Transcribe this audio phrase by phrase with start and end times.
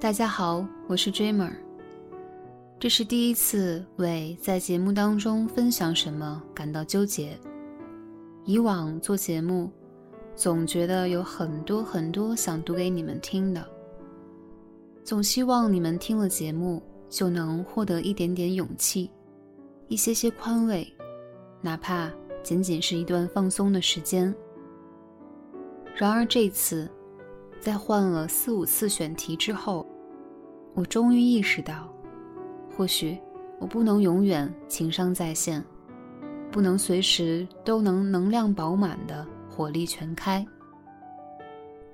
[0.00, 1.50] 大家好，我是 Dreamer。
[2.78, 7.36] 这是第一次为在节目当中分享什么感到纠结。
[8.44, 9.68] 以往做节目，
[10.36, 13.68] 总觉得有很多很多想读给你们听的，
[15.02, 19.10] 总希望你们听了节目就能获得一点点勇气，
[19.88, 20.86] 一些些宽慰，
[21.60, 22.08] 哪怕
[22.44, 24.32] 仅仅是一段放松的时间。
[25.96, 26.88] 然而这次，
[27.58, 29.84] 在换了四五次选题之后，
[30.78, 31.92] 我终于意识到，
[32.76, 33.18] 或许
[33.58, 35.60] 我不能永远情商在线，
[36.52, 40.46] 不能随时都能能量饱满的火力全开。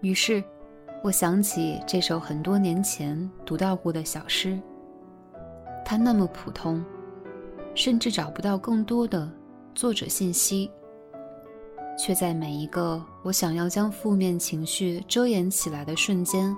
[0.03, 0.45] 于是，
[1.03, 4.61] 我想起这首很多年前读到过的小诗，
[5.83, 6.85] 它那么普通，
[7.75, 9.33] 甚至找不到更多的
[9.75, 10.71] 作者信息。
[11.97, 16.55] 却在每一个我想要将负面情绪遮掩起来的瞬间，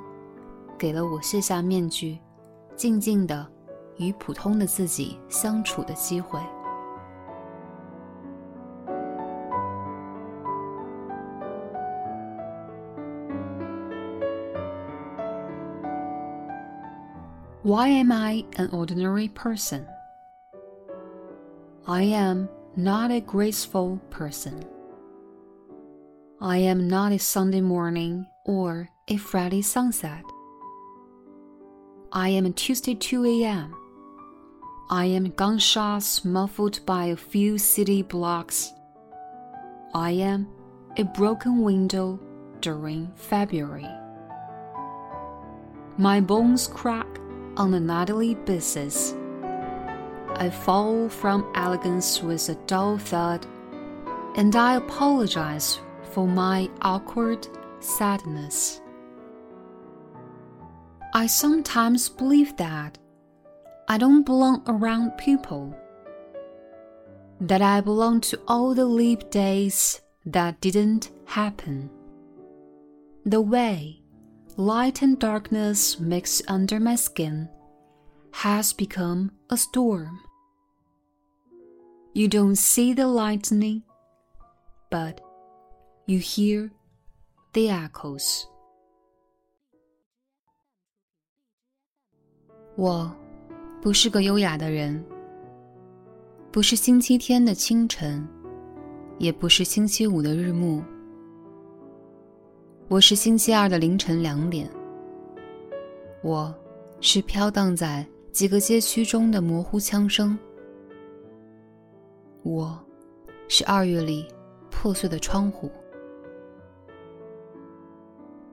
[0.78, 2.20] 给了我卸下面具，
[2.76, 3.48] 静静的
[3.98, 6.40] 与普通的自己相处的机会。
[17.64, 19.86] Why am I an ordinary person?
[21.86, 24.54] I am not a graceful person.
[26.40, 30.24] I am not a Sunday morning or a Friday sunset.
[32.17, 33.77] I am Tuesday 2 a.m.
[34.89, 38.73] I am gunshots muffled by a few city blocks.
[39.93, 40.49] I am
[40.97, 42.19] a broken window
[42.63, 43.87] during February.
[45.99, 47.07] My bones crack
[47.59, 49.15] on a nightly basis.
[50.37, 53.45] I fall from elegance with a dull thud,
[54.37, 55.81] and I apologize
[56.15, 57.47] for my awkward
[57.81, 58.81] sadness.
[61.17, 62.99] I sometimes believe that
[63.89, 65.75] I don't belong around people,
[67.41, 71.89] that I belong to all the leap days that didn't happen.
[73.25, 74.03] The way
[74.59, 77.49] light and darkness mix under my skin
[78.33, 80.21] has become a storm.
[82.13, 83.85] You don't see the lightning,
[84.91, 85.23] but
[86.05, 86.73] you hear
[87.55, 88.47] the echoes.
[92.77, 93.11] 我
[93.81, 95.03] 不是个优雅的人，
[96.53, 98.29] 不是星期天的清晨，
[99.17, 100.83] 也不是星期五的日暮。
[102.89, 104.69] 我是星期二的凌晨两点。
[106.23, 106.55] 我
[107.01, 110.39] 是飘荡在几个街区中的模糊枪声。
[112.43, 112.79] 我
[113.49, 114.29] 是二月里
[114.71, 115.71] 破碎的窗户。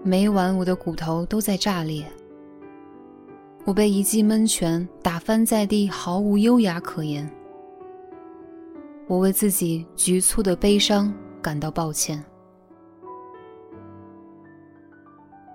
[0.01, 2.09] 每晚我的骨头都在炸裂，
[3.65, 7.29] 我被一记闷拳打翻在地，毫无优雅可言。
[9.07, 12.21] 我为自己局促的悲伤感到抱歉。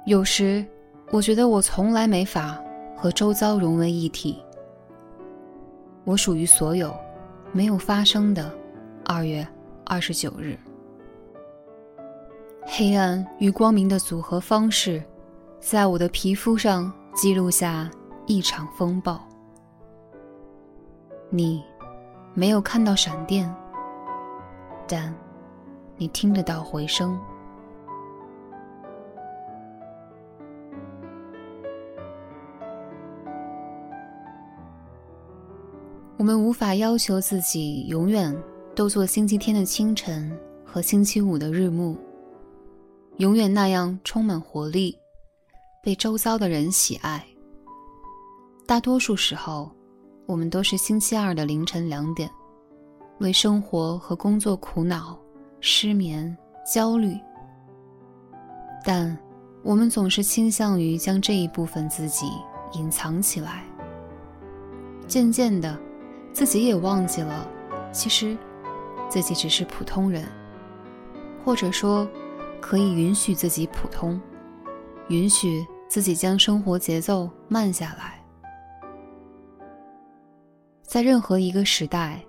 [0.06, 0.64] 有时，
[1.10, 2.58] 我觉得我从来没法
[2.96, 4.42] 和周遭融为一体。
[6.04, 6.94] 我属于所有
[7.52, 8.50] 没有发生的
[9.04, 9.46] 二月
[9.84, 10.56] 二十九日。
[12.64, 15.02] 黑暗与光明的组合方式，
[15.60, 17.90] 在我的皮肤上记录下
[18.28, 19.18] 一场风暴。
[21.30, 21.64] 你
[22.34, 23.52] 没有看到闪电，
[24.86, 25.12] 但
[25.96, 27.18] 你听得到回声。
[36.18, 38.36] 我们无法要求自己永远
[38.74, 40.30] 都做星期天的清晨
[40.66, 41.96] 和星期五的日暮。
[43.16, 44.98] 永远那样充满活力，
[45.82, 47.24] 被周遭的人喜爱。
[48.68, 49.70] 大多数时候，
[50.26, 52.30] 我们都是星期二的凌晨两点，
[53.18, 55.18] 为生活和工作苦恼、
[55.58, 56.36] 失眠、
[56.70, 57.18] 焦虑。
[58.84, 59.16] 但
[59.62, 62.30] 我们总是倾向于将这一部分自己
[62.74, 63.64] 隐藏起来。
[65.06, 65.80] 渐渐的，
[66.30, 67.48] 自己也忘记了，
[67.90, 68.36] 其实
[69.08, 70.26] 自己只是普通人，
[71.42, 72.06] 或者说。
[72.60, 74.20] 可以允许自己普通，
[75.08, 78.17] 允许自己将生活节奏慢下来。
[80.88, 82.24] 在任何一个时代，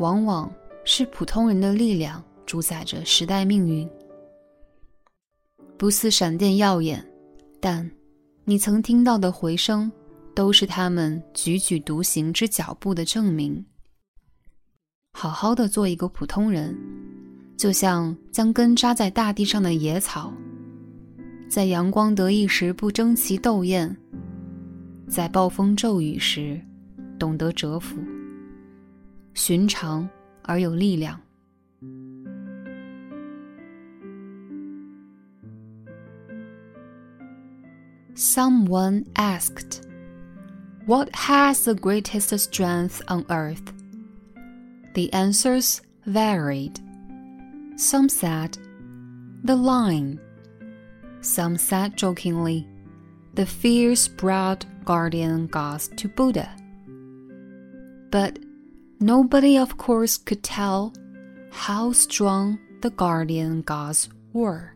[0.00, 0.52] 往往
[0.84, 3.88] 是普通人的力量主宰着时代命运。
[5.78, 7.06] 不似闪电耀眼，
[7.60, 7.88] 但
[8.44, 9.90] 你曾听到的回声，
[10.34, 13.64] 都是他们踽踽独行之脚步的证明。
[15.12, 16.76] 好好的做一个普通人。
[17.56, 20.32] 就像将根扎在大地上的野草，
[21.46, 23.94] 在阳光得意时不争奇斗艳，
[25.06, 26.58] 在暴风骤雨时
[27.19, 27.97] 懂得蛰伏，
[29.33, 30.07] 寻常
[30.43, 31.19] 而有力量。
[38.15, 39.81] Someone asked,
[40.85, 43.73] What has the greatest strength on earth?
[44.93, 46.79] The answers varied.
[47.75, 48.57] Some said,
[49.43, 50.19] The lion.
[51.21, 52.65] Some said jokingly,
[53.33, 56.49] The fierce browed guardian gods to Buddha.
[58.10, 58.38] But
[58.98, 60.92] nobody, of course, could tell
[61.50, 64.74] how strong the guardian gods were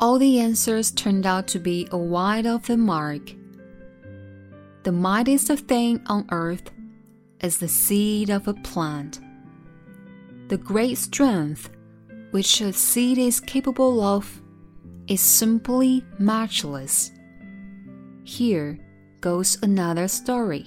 [0.00, 3.34] all the answers turned out to be a wide of the mark.
[4.82, 6.70] The mightiest thing on earth
[7.42, 9.20] is the seed of a plant.
[10.48, 11.68] The great strength
[12.30, 14.40] which a seed is capable of
[15.06, 17.12] is simply matchless.
[18.24, 18.78] Here
[19.20, 20.66] goes another story.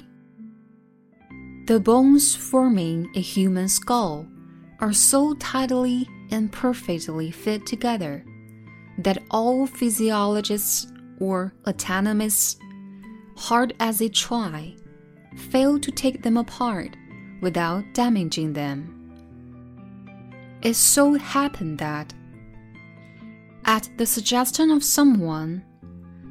[1.65, 4.27] The bones forming a human skull
[4.81, 8.25] are so tightly and perfectly fit together
[8.98, 12.60] that all physiologists or anatomists,
[13.38, 14.75] hard as they try,
[15.38, 16.98] fail to take them apart
[17.42, 18.89] without damaging them.
[20.62, 22.13] It so happened that,
[23.63, 25.63] at the suggestion of someone,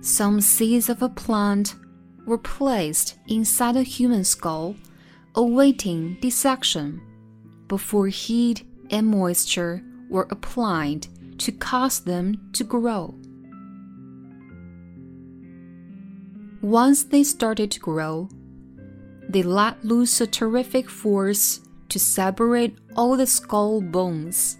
[0.02, 1.74] some seeds of a plant
[2.26, 4.76] were placed inside a human skull,
[5.34, 7.00] awaiting dissection,
[7.68, 11.06] before heat and moisture were applied
[11.38, 13.14] to cause them to grow.
[16.60, 18.28] Once they started to grow,
[19.28, 24.58] they let loose a terrific force to separate all the skull bones,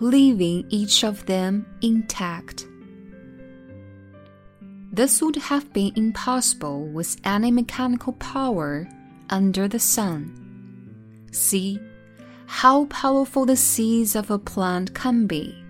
[0.00, 2.66] leaving each of them intact.
[4.92, 8.88] This would have been impossible with any mechanical power
[9.30, 11.28] under the sun.
[11.32, 11.80] See
[12.46, 15.62] how powerful the seeds of a plant can be.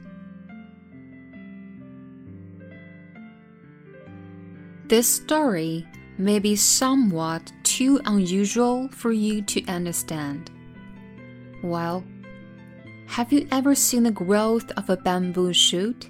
[4.89, 5.87] This story
[6.19, 10.51] may be somewhat too unusual for you to understand.
[11.63, 12.05] Well,
[13.07, 16.09] have you ever seen the growth of a bamboo shoot?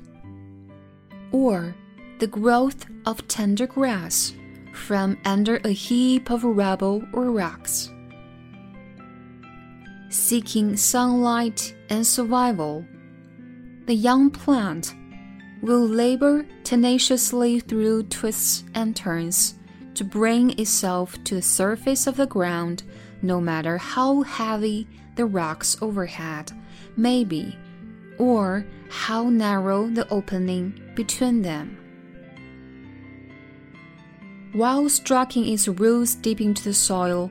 [1.33, 1.75] Or
[2.19, 4.35] the growth of tender grass
[4.77, 7.91] from under a heap of rubble or rocks?
[10.09, 12.87] Seeking sunlight and survival,
[13.87, 14.95] the young plant
[15.63, 19.55] will labor tenaciously through twists and turns
[19.95, 22.83] to bring itself to the surface of the ground,
[23.23, 24.87] no matter how heavy
[25.17, 26.53] the rocks overhead
[26.97, 27.57] may be,
[28.19, 31.79] or how narrow the opening between them.
[34.53, 37.31] While striking its roots deep into the soil,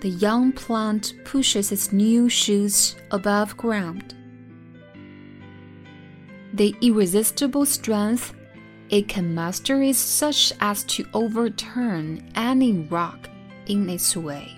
[0.00, 4.14] the young plant pushes its new shoots above ground
[6.52, 8.34] the irresistible strength
[8.90, 13.30] it can muster is such as to overturn any rock
[13.66, 14.52] in its way.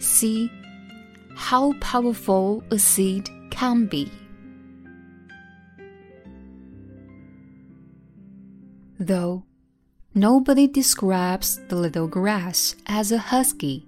[0.00, 0.50] See
[1.36, 4.10] how powerful a seed can be.
[8.98, 9.44] Though
[10.18, 13.86] nobody describes the little grass as a husky,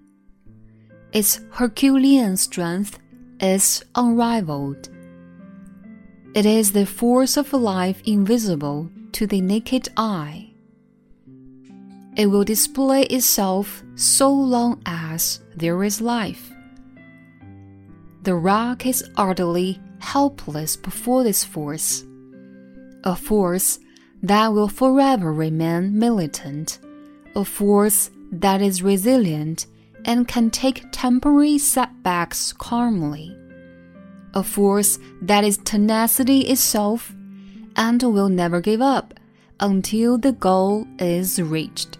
[1.12, 2.98] its Herculean strength
[3.40, 4.88] is unrivaled.
[6.34, 10.52] It is the force of life invisible to the naked eye.
[12.16, 16.52] It will display itself so long as there is life.
[18.22, 22.04] The rock is utterly helpless before this force,
[23.02, 23.80] a force
[24.22, 26.78] that will forever remain militant,
[27.34, 29.66] a force that is resilient
[30.04, 33.36] and can take temporary setbacks calmly
[34.34, 37.12] a force that is tenacity itself
[37.76, 39.14] and will never give up
[39.58, 41.98] until the goal is reached.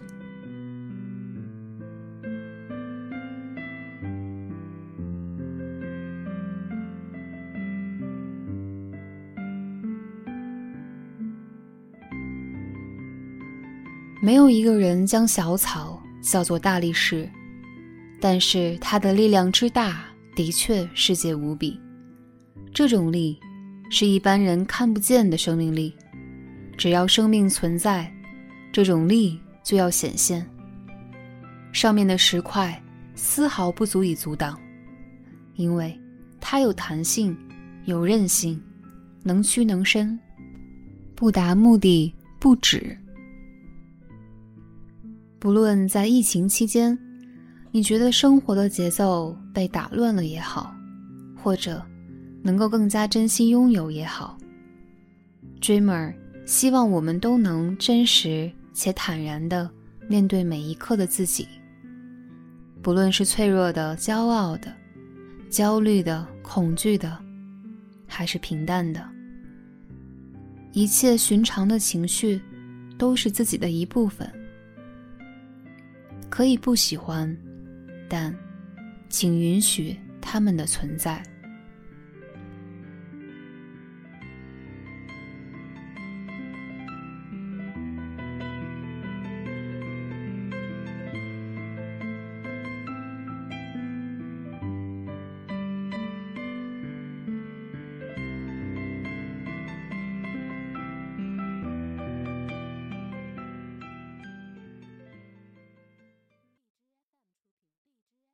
[14.23, 17.27] 没有一个人将小草叫做大力士，
[18.19, 20.03] 但是它的力量之大，
[20.35, 21.79] 的确世界无比。”
[22.71, 23.37] 这种力
[23.89, 25.91] 是一般人看不见的生命力，
[26.77, 28.13] 只要生命存在，
[28.71, 30.47] 这种力就要显现。
[31.73, 32.79] 上面的石块
[33.15, 34.55] 丝毫不足以阻挡，
[35.55, 35.99] 因为
[36.39, 37.35] 它有弹性、
[37.85, 38.61] 有韧性，
[39.23, 40.17] 能屈能伸，
[41.15, 42.95] 不达目的不止，
[45.39, 46.97] 不论在疫情期间，
[47.71, 50.75] 你觉得生活的节奏被打乱了也好，
[51.35, 51.83] 或者
[52.43, 54.37] 能够更加珍惜拥有也好
[55.61, 56.13] ，Dreamer
[56.45, 59.69] 希望我们都能真实且坦然地
[60.07, 61.47] 面对每一刻的自己，
[62.81, 64.73] 不论是脆弱的、骄傲的、
[65.49, 67.17] 焦虑的、恐惧的，
[68.07, 69.03] 还是平淡的，
[70.73, 72.41] 一切寻常的情绪
[72.97, 74.31] 都是自己的一部分。
[76.31, 77.37] 可以不喜欢，
[78.09, 78.33] 但
[79.09, 81.21] 请允许他们的存在。